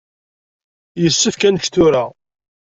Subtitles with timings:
[1.01, 2.03] Yessefk ad nečč tura.